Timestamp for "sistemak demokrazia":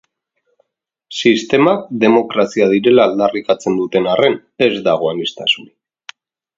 1.17-2.71